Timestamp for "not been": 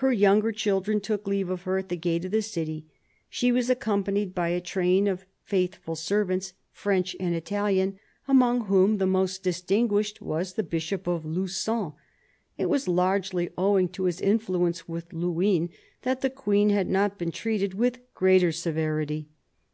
16.88-17.30